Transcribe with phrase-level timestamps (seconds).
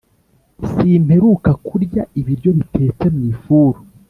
[0.69, 3.79] Simperuka kurya ibiryo bitetse mwifuru